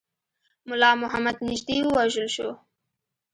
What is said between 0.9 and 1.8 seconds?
محمد نیژدې